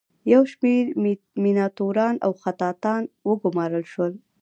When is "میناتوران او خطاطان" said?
1.43-3.03